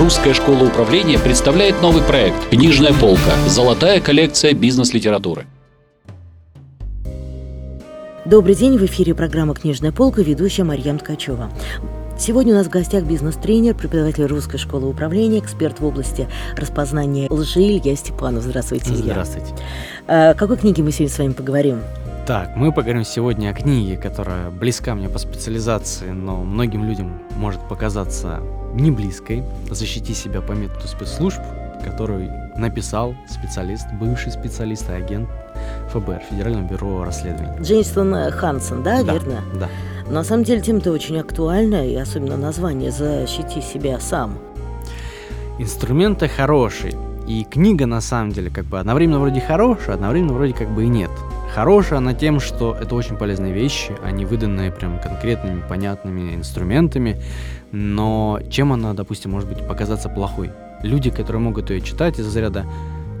[0.00, 3.32] Русская школа управления представляет новый проект «Книжная полка.
[3.46, 5.44] Золотая коллекция бизнес-литературы».
[8.24, 11.50] Добрый день, в эфире программа «Книжная полка», ведущая Марьям Ткачева.
[12.18, 17.60] Сегодня у нас в гостях бизнес-тренер, преподаватель Русской школы управления, эксперт в области распознания лжи
[17.60, 18.44] Илья Степанов.
[18.44, 19.12] Здравствуйте, Илья.
[19.12, 19.54] Здравствуйте.
[20.06, 21.80] О какой книге мы сегодня с вами поговорим?
[22.30, 27.60] Так, мы поговорим сегодня о книге, которая близка мне по специализации, но многим людям может
[27.68, 28.38] показаться
[28.72, 29.42] не близкой.
[29.68, 31.40] «Защити себя по методу спецслужб»,
[31.84, 35.28] который написал специалист, бывший специалист и агент
[35.92, 37.60] ФБР, Федерального бюро расследований.
[37.62, 39.40] Джейсон Хансен, да, Да, верно?
[39.58, 39.68] Да.
[40.08, 44.38] На самом деле тема-то очень актуальна, и особенно название «Защити себя сам».
[45.58, 46.94] Инструменты хорошие.
[47.26, 50.88] И книга, на самом деле, как бы одновременно вроде хорошая, одновременно вроде как бы и
[50.88, 51.10] нет.
[51.54, 57.20] Хорошая она тем, что это очень полезные вещи, они выданные прям конкретными, понятными инструментами,
[57.72, 60.52] но чем она, допустим, может быть показаться плохой?
[60.82, 62.66] Люди, которые могут ее читать из заряда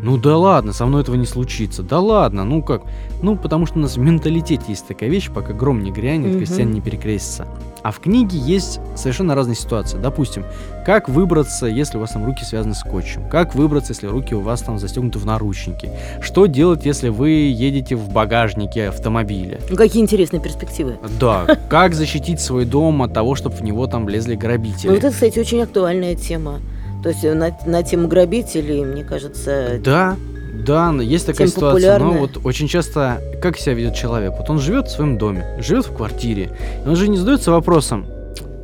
[0.02, 1.82] ну да ладно, со мной этого не случится.
[1.82, 2.82] Да ладно, ну как?
[3.22, 6.38] Ну, потому что у нас в менталитете есть такая вещь, пока гром не грянет, Мгм.
[6.38, 7.46] крестьян не перекрестится.
[7.82, 9.98] А в книге есть совершенно разные ситуации.
[9.98, 10.44] Допустим,
[10.84, 13.28] как выбраться, если у вас там руки связаны скотчем?
[13.28, 15.90] Как выбраться, если руки у вас там застегнуты в наручники?
[16.20, 19.60] Что делать, если вы едете в багажнике автомобиля?
[19.70, 20.98] Ну, какие интересные перспективы.
[21.18, 24.88] Да, как защитить свой дом от того, чтобы в него там влезли грабители?
[24.88, 26.60] Ну, вот это, кстати, очень актуальная тема.
[27.02, 30.16] То есть э, на, на тему грабителей, мне кажется, Да,
[30.52, 31.98] да, но есть такая ситуация.
[31.98, 32.20] Но популярная.
[32.20, 34.34] вот очень часто, как себя ведет человек?
[34.36, 36.50] Вот он живет в своем доме, живет в квартире.
[36.84, 38.06] И он же не задается вопросом,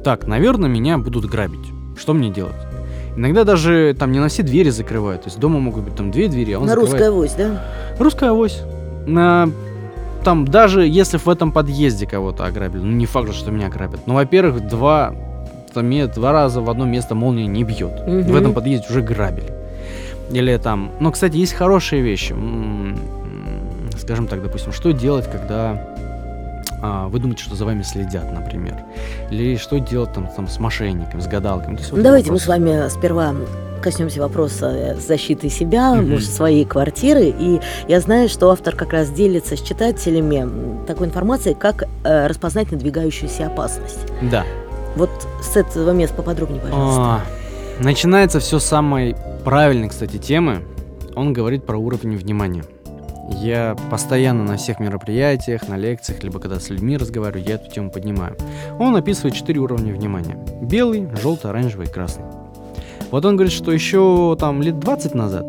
[0.04, 1.66] так, наверное, меня будут грабить.
[1.98, 2.54] Что мне делать?
[3.16, 5.22] Иногда даже там не на все двери закрывают.
[5.22, 6.92] То есть дома могут быть там две двери, а он на закрывает...
[6.92, 7.64] русская авось, да?
[7.98, 8.62] Русская авось.
[9.06, 9.48] На...
[10.22, 14.00] Там даже если в этом подъезде кого-то ограбили, ну не факт, же, что меня ограбят.
[14.06, 15.14] Ну, во-первых, два,
[15.82, 18.06] ме- два раза в одно место молния не бьет.
[18.06, 18.22] Мгм.
[18.22, 19.52] В этом подъезде уже грабили.
[20.30, 20.90] Или там...
[21.00, 22.34] Ну, кстати, есть хорошие вещи.
[23.98, 25.82] Скажем так, допустим, что делать, когда
[26.82, 28.76] а, вы думаете, что за вами следят, например.
[29.30, 31.76] Или что делать там, там с мошенниками, с гадалками.
[31.78, 33.34] Есть вот Ну, давайте мы с вами сперва
[33.82, 36.10] коснемся вопроса э, защиты себя, Мгм.
[36.10, 37.32] может, своей квартиры.
[37.38, 42.72] И я знаю, что автор как раз делится с читателями такой информацией, как э, распознать
[42.72, 44.06] надвигающуюся опасность.
[44.30, 44.44] Да.
[44.96, 45.10] Вот
[45.42, 47.00] с этого места поподробнее, пожалуйста.
[47.02, 47.20] А,
[47.80, 49.14] Начинается все с самой
[49.44, 50.62] правильной, кстати, темы.
[51.14, 52.64] Он говорит про уровень внимания.
[53.30, 57.90] Я постоянно на всех мероприятиях, на лекциях, либо когда с людьми разговариваю, я эту тему
[57.90, 58.36] поднимаю.
[58.78, 60.38] Он описывает четыре уровня внимания.
[60.62, 62.24] Белый, желтый, оранжевый и красный.
[63.10, 65.44] Вот он говорит, что еще там лет 20 назад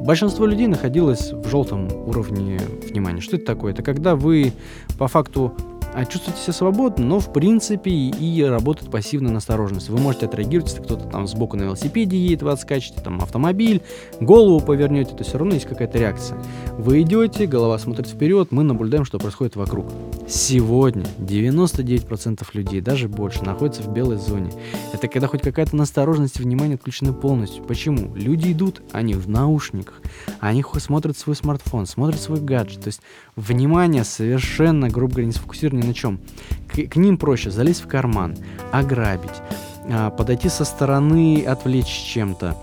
[0.00, 2.58] большинство людей находилось в желтом уровне
[2.88, 3.20] внимания.
[3.20, 3.72] Что это такое?
[3.72, 4.52] Это когда вы
[4.98, 5.54] по факту
[5.94, 9.88] а чувствуете себя свободно, но в принципе и, работает пассивная настороженность.
[9.88, 13.82] Вы можете отреагировать, если кто-то там сбоку на велосипеде едет, вы отскачете, там автомобиль,
[14.20, 16.38] голову повернете, то все равно есть какая-то реакция.
[16.78, 19.86] Вы идете, голова смотрит вперед, мы наблюдаем, что происходит вокруг.
[20.28, 24.52] Сегодня 99% людей, даже больше, находятся в белой зоне.
[24.92, 27.64] Это когда хоть какая-то настороженность и внимание отключены полностью.
[27.64, 28.14] Почему?
[28.14, 30.00] Люди идут, они в наушниках,
[30.38, 32.82] они смотрят свой смартфон, смотрят свой гаджет.
[32.82, 33.00] То есть
[33.34, 36.20] внимание совершенно, грубо говоря, не сфокусировано ни на чем.
[36.68, 38.36] К, к ним проще залезть в карман,
[38.72, 39.42] ограбить,
[39.88, 42.56] а, подойти со стороны, отвлечь чем-то,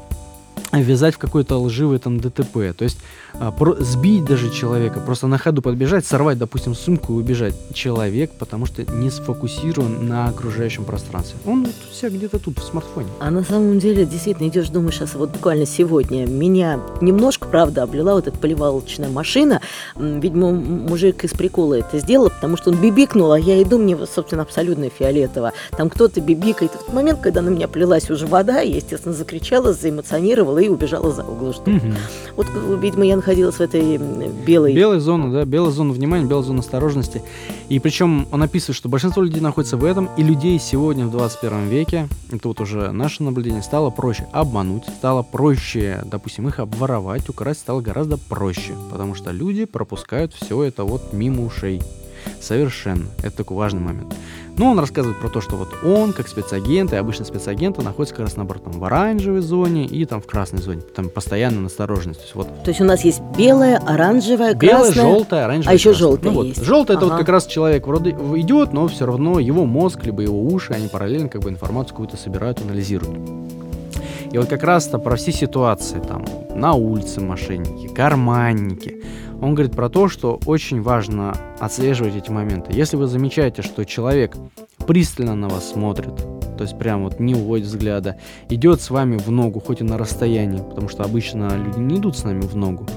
[0.72, 2.74] ввязать в какой-то лживый там ДТП.
[2.78, 2.98] То есть
[3.40, 7.56] а, про- сбить даже человека, просто на ходу подбежать, сорвать, допустим, сумку и убежать.
[7.74, 11.40] Человек, потому что не сфокусирован на окружающем пространстве.
[11.46, 13.08] Он вот себя где-то тут, в смартфоне.
[13.20, 18.14] А на самом деле, действительно, идешь, думаешь, сейчас вот буквально сегодня меня немножко, правда, облила
[18.16, 19.62] вот эта поливалочная машина.
[19.96, 24.42] Видимо, мужик из прикола это сделал, потому что он бибикнул, а я иду, мне, собственно,
[24.42, 25.54] абсолютно фиолетово.
[25.78, 26.72] Там кто-то бибикает.
[26.72, 31.12] В тот момент, когда на меня плелась уже вода, я, естественно, закричала, заэмоционировала и убежала
[31.12, 31.54] за угол.
[31.54, 31.72] Что
[32.36, 32.48] Вот,
[32.80, 34.74] видимо, я находилась в этой белой...
[34.74, 37.22] Белая зона, да, белая зона внимания, белая зона осторожности.
[37.70, 41.68] И причем он описывает, что большинство людей находится в этом, и людей сегодня в 21
[41.68, 47.62] веке, это вот уже наше наблюдение, стало проще обмануть, стало проще, допустим, их обворовать, украсть
[47.62, 51.82] стало гораздо проще, потому что люди пропускают все это вот мимо ушей.
[52.42, 53.06] Совершенно.
[53.24, 54.14] Это такой важный момент.
[54.58, 58.26] Но он рассказывает про то, что вот он, как спецагент, и обычно спецагенты находятся как
[58.26, 60.82] раз наоборот там, в оранжевой зоне и там в красной зоне.
[60.82, 62.20] Там постоянно настороженность.
[62.22, 65.04] То есть вот То есть у нас есть белая, оранжевая, Белое, красная.
[65.04, 65.72] желтое, оранжевое.
[65.72, 66.08] А еще красное.
[66.08, 66.60] желтое Ну вот, есть.
[66.62, 67.06] это Ага.
[67.06, 70.88] вот как раз человек вроде идет, но все равно его мозг либо его уши, они
[70.88, 73.16] параллельно как бы информацию какую-то собирают, анализируют.
[74.40, 79.04] Вот как раз-то про все ситуации, там, на улице мошенники, карманники.
[79.42, 82.72] Он говорит про то, что очень важно отслеживать эти моменты.
[82.74, 84.36] Если вы замечаете, что человек
[84.86, 86.16] пристально на вас смотрит,
[86.58, 88.18] то есть прям вот не уводит взгляда,
[88.50, 92.18] идет с вами в ногу, хоть и на расстоянии, потому что обычно люди не идут
[92.18, 92.88] с нами в ногу,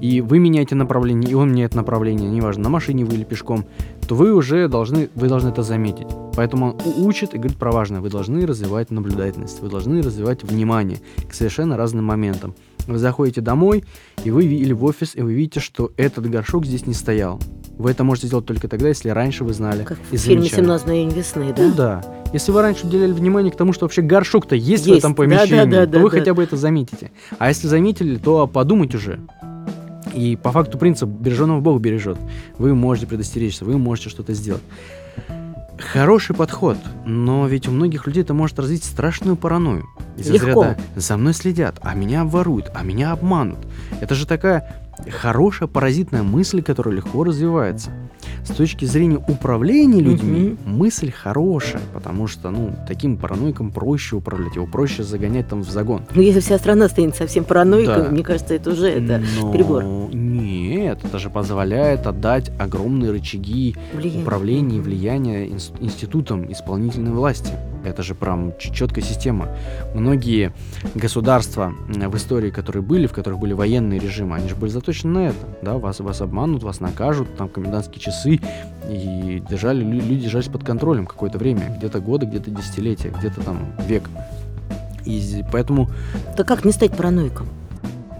[0.00, 3.66] и вы меняете направление, и он меняет направление, неважно, на машине вы или пешком,
[4.08, 6.06] то вы уже должны, вы должны это заметить.
[6.34, 8.00] Поэтому он учит и говорит про важное.
[8.00, 10.98] Вы должны развивать наблюдательность, вы должны развивать внимание
[11.28, 12.54] к совершенно разным моментам.
[12.86, 13.84] Вы заходите домой,
[14.24, 17.40] и вы или в офис, и вы видите, что этот горшок здесь не стоял.
[17.76, 20.64] Вы это можете сделать только тогда, если раньше вы знали Как и в фильме замечали.
[20.64, 21.62] «17 мгновений весны», да?
[21.62, 22.04] Ну да.
[22.32, 24.98] Если вы раньше уделяли внимание к тому, что вообще горшок-то есть, в Есть.
[25.00, 26.18] этом Да, да, помещении, да, то да, вы да.
[26.18, 27.10] хотя бы это заметите.
[27.38, 29.20] А если заметили, то подумать уже.
[30.14, 32.18] И по факту принцип береженного Бог бережет.
[32.58, 34.62] Вы можете предостеречься, вы можете что-то сделать.
[35.78, 36.76] Хороший подход,
[37.06, 39.86] но ведь у многих людей это может развить страшную паранойю.
[40.16, 40.62] Из Легко.
[40.62, 43.58] разряда «за мной следят, а меня обворуют, а меня обманут».
[44.00, 47.90] Это же такая хорошая паразитная мысль, которая легко развивается.
[48.44, 54.66] С точки зрения управления людьми, мысль хорошая, потому что, ну, таким параноиком проще управлять, его
[54.66, 56.02] проще загонять там в загон.
[56.14, 58.08] Ну, если вся страна станет совсем параноиком, Да.
[58.10, 59.84] мне кажется, это уже это Но перебор.
[60.12, 64.22] Нет, это же позволяет отдать огромные рычаги влияние.
[64.22, 67.52] управления и влияния инс- институтам исполнительной власти.
[67.84, 69.48] Это же прям четкая система.
[69.94, 70.52] Многие
[70.94, 75.28] государства в истории, которые были, в которых были военные режимы, они же были заточены на
[75.28, 75.38] это.
[75.62, 78.40] Да, вас, вас обманут, вас накажут, там комендантские часы.
[78.88, 81.74] И держали, лю- люди держались под контролем какое-то время.
[81.78, 84.02] Где-то годы, где-то десятилетия, где-то там век.
[85.06, 85.88] И поэтому
[86.36, 87.48] Да как не стать параноиком?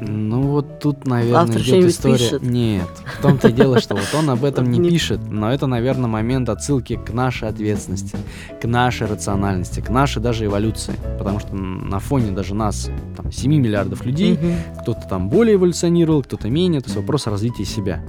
[0.00, 2.17] Ну вот тут, наверное, Автор идет история.
[2.17, 2.43] пишет?
[2.43, 2.88] Нет,
[3.19, 6.49] в том-то и дело, что вот он об этом не пишет, но это, наверное, момент
[6.49, 8.17] отсылки к нашей ответственности,
[8.61, 10.94] к нашей рациональности, к нашей даже эволюции.
[11.19, 14.38] Потому что на фоне даже нас, там, 7 миллиардов людей,
[14.81, 18.02] кто-то там более эволюционировал, кто-то менее, то есть вопрос развития себя.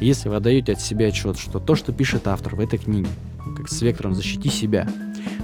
[0.00, 3.08] И если вы отдаете от себя отчет, что то, что пишет автор в этой книге,
[3.56, 4.88] как с вектором «защити себя»,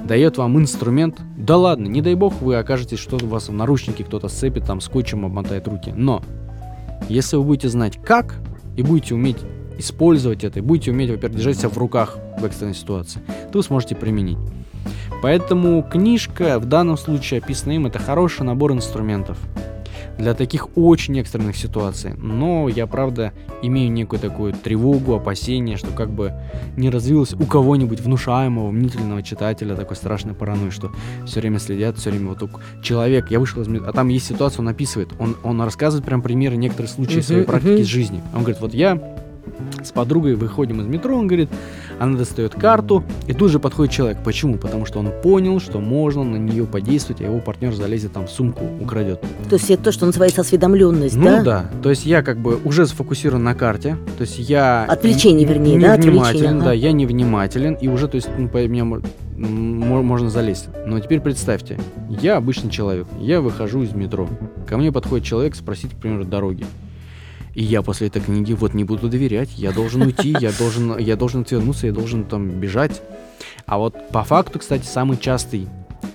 [0.05, 4.05] дает вам инструмент, да ладно, не дай бог вы окажетесь, что у вас в наручнике
[4.05, 6.23] кто-то сцепит, там скотчем обмотает руки, но
[7.09, 8.37] если вы будете знать как
[8.77, 9.39] и будете уметь
[9.79, 13.21] использовать это, и будете уметь, во-первых, держать себя в руках в экстренной ситуации,
[13.51, 14.39] то вы сможете применить.
[15.23, 17.87] Поэтому книжка в данном случае описана им.
[17.87, 19.39] Это хороший набор инструментов
[20.21, 22.13] для таких очень экстренных ситуаций.
[22.17, 23.33] Но я, правда,
[23.63, 26.35] имею некую такую тревогу, опасение, что как бы
[26.77, 30.93] не развилось у кого-нибудь внушаемого, мнительного читателя такой страшной паранойи, что
[31.27, 32.51] все время следят, все время вот
[32.83, 36.57] человек, я вышел из а там есть ситуация, он описывает, он, он рассказывает прям примеры
[36.57, 37.81] некоторых случаев своей Мгм, практики мгм.
[37.83, 38.23] из жизни.
[38.35, 38.99] Он говорит, вот я
[39.83, 41.49] с подругой выходим из метро, он говорит,
[41.99, 44.19] она достает карту, и тут же подходит человек.
[44.25, 44.57] Почему?
[44.57, 48.31] Потому что он понял, что можно на нее подействовать, а его партнер залезет там в
[48.31, 49.21] сумку, украдет.
[49.49, 51.43] То есть это то, что называется осведомленность, Ну да?
[51.43, 51.71] да?
[51.83, 54.85] то есть я как бы уже сфокусирован на карте, то есть я...
[54.85, 56.65] Отвлечение, вернее, да, отвлечение, ага.
[56.67, 58.85] да, я невнимателен, и уже, то есть, ну, по меня
[59.37, 60.69] можно залезть.
[60.87, 61.79] Но теперь представьте,
[62.09, 64.29] я обычный человек, я выхожу из метро,
[64.69, 66.67] ко мне подходит человек спросить, к примеру, дороги.
[67.55, 71.17] И я после этой книги вот не буду доверять, я должен уйти, я должен, я
[71.17, 73.03] должен отвернуться, я должен там бежать.
[73.67, 75.69] А вот по факту, кстати, самый частый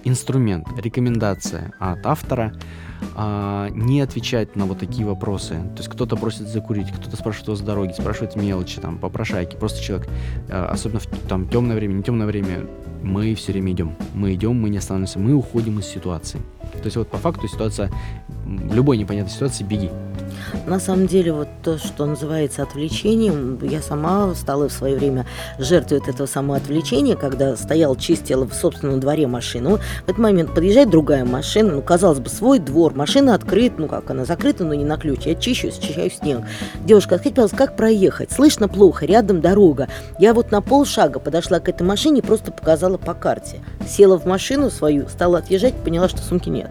[0.04, 2.54] инструмент, рекомендация от автора
[3.16, 5.56] а, не отвечать на вот такие вопросы.
[5.76, 9.56] То есть кто-то просит закурить, кто-то спрашивает вас с дороги, спрашивает мелочи, там, попрошайки.
[9.56, 10.08] Просто человек,
[10.50, 12.66] а, особенно в там темное время, не темное время,
[13.04, 13.96] мы все время идем.
[14.14, 16.40] Мы идем, мы не останавливаемся, мы уходим из ситуации.
[16.78, 17.92] То есть вот по факту ситуация,
[18.46, 19.90] любой непонятной ситуации беги.
[20.66, 25.26] На самом деле, вот то, что называется отвлечением, я сама стала в свое время
[25.60, 29.78] жертвой вот этого самого отвлечения, когда стоял, чистила в собственном дворе машину.
[29.78, 34.10] В этот момент подъезжает другая машина, ну, казалось бы, свой двор, машина открыта, ну, как
[34.10, 35.26] она закрыта, но не на ключ.
[35.26, 36.42] Я чищу, счищаю снег.
[36.84, 38.32] Девушка, скажите, пожалуйста, как проехать?
[38.32, 39.88] Слышно плохо, рядом дорога.
[40.20, 43.62] Я вот на полшага подошла к этой машине и просто показала по карте.
[43.88, 46.65] Села в машину свою, стала отъезжать, поняла, что сумки нет.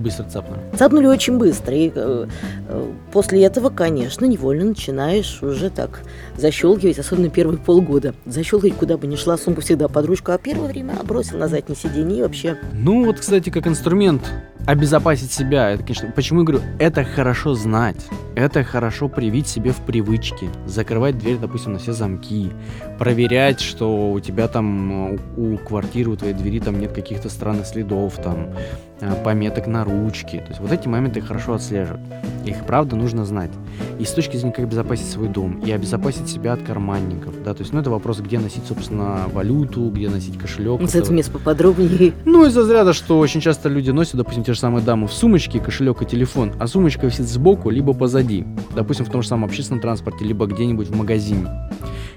[0.00, 0.60] Быстро цапнули.
[0.78, 1.76] Цапнули очень быстро.
[1.76, 2.26] И э,
[2.68, 6.00] э, после этого, конечно, невольно начинаешь уже так
[6.38, 8.14] защелкивать, особенно первые полгода.
[8.24, 11.76] Защелкивать, куда бы ни шла, сумку всегда под ручку, а первое время бросил на заднее
[11.76, 12.56] сиденье и вообще.
[12.72, 14.22] Ну вот, кстати, как инструмент
[14.66, 19.78] обезопасить себя, это, конечно, почему я говорю, это хорошо знать, это хорошо привить себе в
[19.78, 22.52] привычке, закрывать дверь, допустим, на все замки,
[22.98, 27.66] проверять, что у тебя там, у, у квартиры, у твоей двери там нет каких-то странных
[27.66, 28.50] следов, там,
[29.00, 32.00] э, пометок на ручке, то есть вот эти моменты хорошо отслеживать,
[32.44, 33.50] их правда нужно знать.
[34.00, 37.60] И с точки зрения, как обезопасить свой дом, и обезопасить себя от карманников, да, то
[37.60, 40.80] есть, ну, это вопрос, где носить, собственно, валюту, где носить кошелек.
[40.80, 42.14] С это- этим мест поподробнее.
[42.24, 45.60] ну, из-за разряда, что очень часто люди носят, допустим, те же самые дамы в сумочке,
[45.60, 48.46] кошелек и телефон, а сумочка висит сбоку, либо позади.
[48.74, 51.46] Допустим, в том же самом общественном транспорте, либо где-нибудь в магазине.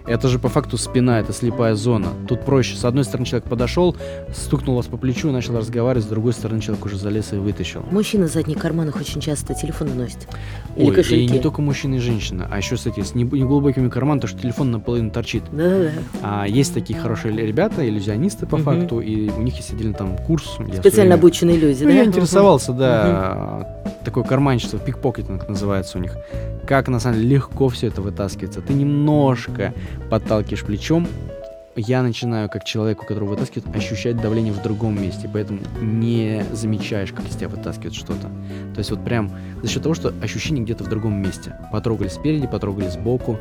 [0.05, 2.10] Это же по факту спина, это слепая зона.
[2.27, 2.75] Тут проще.
[2.75, 3.95] С одной стороны человек подошел,
[4.33, 7.86] стукнул вас по плечу, начал разговаривать, с другой стороны человек уже залез и вытащил.
[7.89, 10.27] Мужчины в задних карманах очень часто телефоны носят.
[10.75, 11.31] Или Ой, и кошельки.
[11.33, 14.72] не только мужчина и женщина, а еще, кстати, с нег- неглубокими карманами, то что телефон
[14.72, 15.43] наполовину торчит.
[15.51, 15.91] Да-да-да.
[16.22, 18.65] А есть такие хорошие ребята, иллюзионисты по Мгм.
[18.65, 20.43] факту, и у них есть отдельно там курс.
[20.55, 21.95] Специально время- обученные люди, Ну, да?
[21.95, 23.73] я интересовался, да,
[24.04, 26.16] такое карманчество, пикпокетинг называется у них.
[26.68, 28.62] Как, на самом деле, легко все это вытаскивается.
[28.62, 29.74] Ты немножко
[30.10, 31.08] подталкиваешь плечом,
[31.75, 37.12] я начинаю, как человек, у которого вытаскивают, ощущать давление в другом месте, поэтому не замечаешь,
[37.12, 38.28] как из тебя вытаскивает что-то.
[38.74, 41.56] То есть вот прям за счет того, что ощущение где-то в другом месте.
[41.72, 43.40] Потрогали спереди, потрогали сбоку.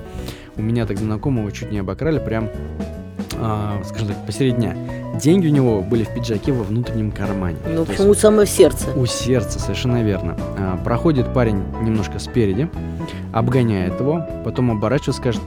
[0.57, 2.49] У меня так знакомого чуть не обокрали прям,
[3.45, 4.77] а, скажем так, посередине дня.
[5.19, 7.57] Деньги у него были в пиджаке во внутреннем кармане.
[7.67, 8.89] Ну, есть почему самое сердце?
[8.97, 10.37] у сердца, совершенно верно.
[10.57, 12.71] А, проходит парень немножко спереди,
[13.33, 15.43] обгоняет его, потом оборачивается, скажет,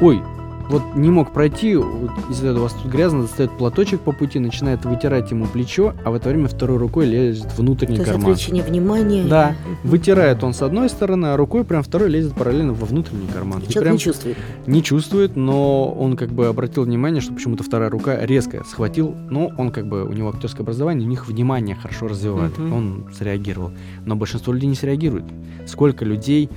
[0.00, 0.22] ой,
[0.70, 4.84] вот не мог пройти, вот, если у вас тут грязно, достает платочек по пути, начинает
[4.84, 8.30] вытирать ему плечо, а в это время второй рукой лезет внутренний То есть карман.
[8.30, 9.24] отвлечение внимания.
[9.24, 13.60] Да, вытирает он с одной стороны, а рукой прям второй лезет параллельно во внутренний карман.
[13.60, 14.36] И И человек прям не чувствует.
[14.66, 19.50] не чувствует, но он как бы обратил внимание, что почему-то вторая рука резко схватил, но
[19.58, 22.72] он как бы, у него актерское образование, у них внимание хорошо развивает, Мгм.
[22.72, 23.72] он среагировал.
[24.06, 25.24] Но большинство людей не среагирует.
[25.66, 26.48] Сколько людей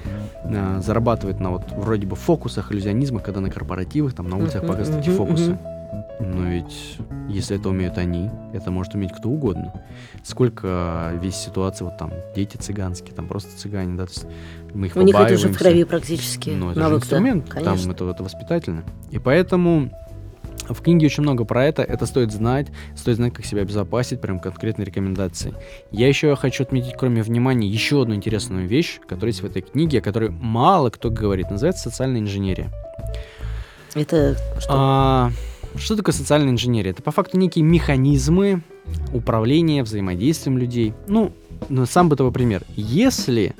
[0.46, 5.06] а, зарабатывает на вот вроде бы фокусах, иллюзионизмах, когда на корпоративах, там на улицах показывают
[5.06, 5.58] эти фокусы.
[6.20, 6.98] Но ведь
[7.28, 9.74] если это умеют они, это может уметь кто угодно.
[10.24, 14.26] Сколько весь ситуации, вот там, дети цыганские, там просто цыгане, да, то есть
[14.74, 16.52] мы их У них это уже в крови практически.
[16.52, 17.06] Ну, это же навык-то.
[17.06, 17.76] инструмент, Конечно.
[17.76, 18.84] там это, это воспитательно.
[19.12, 19.90] И поэтому
[20.70, 24.39] в книге очень много про это, это стоит знать, стоит знать, как себя обезопасить, прям
[24.39, 25.53] конкретные рекомендации.
[25.91, 30.00] Я еще хочу отметить, кроме внимания, еще одну интересную вещь, которая есть в этой книге,
[30.00, 32.72] о которой мало кто говорит, называется социальная инженерия.
[33.93, 34.70] Это что?
[34.70, 35.32] А,
[35.75, 36.91] что такое социальная инженерия?
[36.91, 38.62] Это по факту некие механизмы
[39.13, 40.93] управления, взаимодействием людей.
[41.08, 41.32] Ну,
[41.86, 42.63] сам бытовой пример.
[42.75, 43.55] Если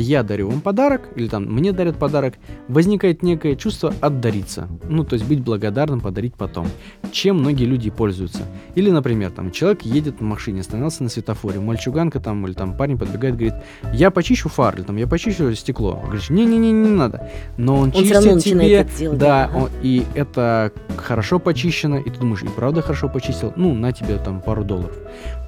[0.00, 2.34] я дарю вам подарок, или там мне дарят подарок,
[2.68, 4.68] возникает некое чувство отдариться.
[4.88, 6.66] Ну, то есть быть благодарным, подарить потом.
[7.12, 8.42] Чем многие люди пользуются.
[8.74, 12.98] Или, например, там человек едет на машине, остановился на светофоре, мальчуганка там, или там парень
[12.98, 13.54] подбегает, говорит,
[13.92, 16.00] я почищу фар, или там, я почищу стекло.
[16.04, 17.30] Говоришь, не-не-не, не надо.
[17.56, 19.56] Но он, Он чистит тебе, делать, да, ага.
[19.56, 24.16] он- и это хорошо почищено, и ты думаешь, и правда хорошо почистил, ну, на тебе
[24.18, 24.96] там пару долларов.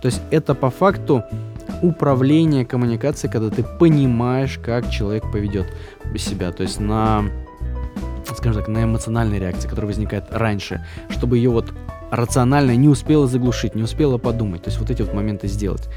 [0.02, 1.23] То есть это по факту
[1.82, 5.66] управление коммуникацией, когда ты понимаешь, как человек поведет
[6.16, 7.25] себя, то есть на,
[8.37, 11.72] скажем так, на эмоциональной реакции, которая возникает раньше, чтобы ее вот
[12.10, 15.88] рационально не успела заглушить, не успела подумать, то есть вот эти вот моменты сделать.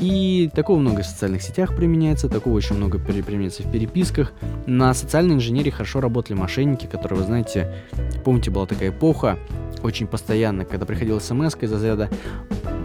[0.00, 4.32] И такого много в социальных сетях применяется, такого очень много применяется в переписках.
[4.66, 7.74] На социальной инженерии хорошо работали мошенники, которые, вы знаете,
[8.24, 9.38] помните, была такая эпоха,
[9.82, 12.08] очень постоянно, когда приходила смс из разряда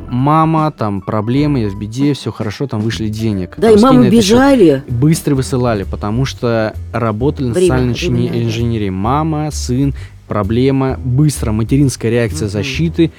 [0.09, 3.55] «Мама, там проблемы, я в беде, все хорошо, там вышли денег».
[3.57, 4.31] Да, Там, и мамы на этот счет».
[4.33, 4.83] бежали.
[4.89, 8.43] Быстро высылали, потому что работали на Время, социальной инжене- время, да.
[8.43, 8.89] инженерии.
[8.89, 9.93] Мама, сын,
[10.27, 12.51] проблема, быстро, материнская реакция Мгм.
[12.51, 13.11] защиты.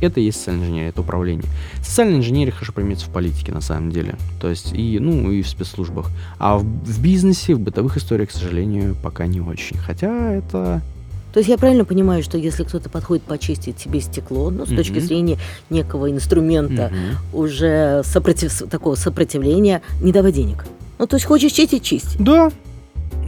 [0.00, 1.44] Это и есть социальная инженерия, это управление.
[1.80, 4.16] Социальная инженерия хорошо применяется в политике, на самом деле.
[4.40, 6.10] То есть и, ну, и в спецслужбах.
[6.40, 9.76] А в, в бизнесе, в бытовых историях, к сожалению, пока не очень.
[9.76, 10.82] Хотя это...
[11.32, 14.98] То есть я правильно понимаю, что если кто-то подходит почистить себе стекло, ну, с точки
[14.98, 15.00] Мгм.
[15.00, 15.38] зрения
[15.70, 17.18] некого инструмента, Мгм.
[17.40, 18.52] уже сопротив...
[18.70, 20.64] такого сопротивления, не давай денег.
[20.98, 22.16] Ну, то есть хочешь чистить, чисть.
[22.18, 22.52] Да.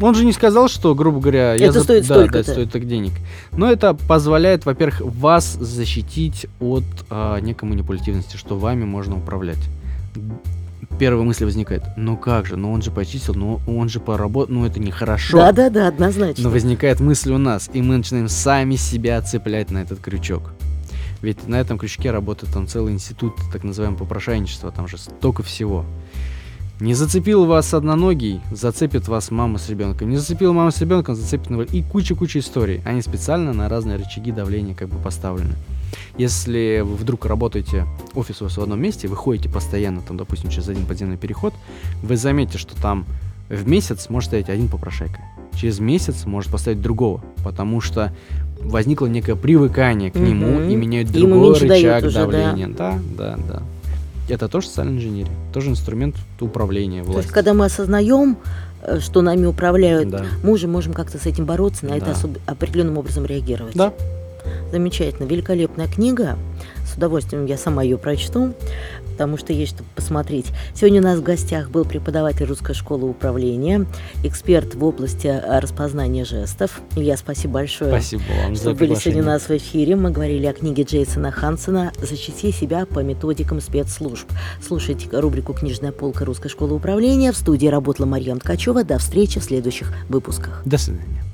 [0.02, 2.32] Он же не сказал, что, грубо говоря, я Это за- стоит да, столько-то.
[2.32, 3.12] да, это стоит так денег.
[3.52, 9.58] Но это позволяет, во-первых, вас защитить от а, некой манипулятивности, что вами можно управлять.
[10.98, 14.66] Первая мысль возникает, ну как же, ну он же почистил, ну он же поработал, ну
[14.66, 15.38] это нехорошо.
[15.38, 16.44] Да-да-да, однозначно.
[16.44, 20.52] Но возникает мысль у нас, и мы начинаем сами себя цеплять на этот крючок.
[21.22, 25.86] Ведь на этом крючке работает там целый институт, так называемого попрошайничества, там же столько всего.
[26.80, 30.10] Не зацепил вас одноногий, зацепит вас мама с ребенком.
[30.10, 31.72] Не зацепила мама с ребенком, зацепит инвалид.
[31.72, 32.80] И куча-куча историй.
[32.84, 35.54] Они специально на разные рычаги давления как бы поставлены.
[36.18, 40.50] Если вы вдруг работаете, офис у вас в одном месте, вы ходите постоянно, там, допустим,
[40.50, 41.54] через один подземный переход,
[42.02, 43.04] вы заметите, что там
[43.48, 45.20] в месяц может стоять один попрошайка.
[45.54, 48.12] Через месяц может поставить другого, потому что
[48.60, 50.70] возникло некое привыкание к нему Мгм.
[50.70, 52.20] и меняют другой рычаг уже, да.
[52.26, 52.68] давления.
[52.68, 53.62] Да, да, да.
[54.28, 57.22] Это тоже социальная инженерия, тоже инструмент управления То властью.
[57.24, 58.38] есть, когда мы осознаем,
[58.82, 60.24] э, что нами управляют, Да.
[60.42, 62.12] мы уже можем как-то с этим бороться, на это Да.
[62.12, 63.74] особ- определенным образом реагировать.
[63.74, 63.92] Да.
[64.72, 66.36] Замечательно, великолепная книга.
[66.94, 68.54] С удовольствием я сама ее прочту,
[69.12, 70.46] потому что есть что посмотреть.
[70.74, 73.86] Сегодня у нас в гостях был преподаватель русской школы управления,
[74.22, 76.80] эксперт в области а, распознания жестов.
[76.94, 77.90] Илья, спасибо большое.
[77.90, 79.96] Спасибо вам что за были сегодня у нас в эфире.
[79.96, 84.26] Мы говорили о книге Джейсона Хансона «Защити себя по методикам спецслужб».
[84.64, 87.32] Слушайте рубрику «Книжная полка русской школы управления».
[87.32, 88.84] В студии работала Марьям Ткачева.
[88.84, 90.62] До встречи в следующих выпусках.
[90.64, 91.33] До свидания.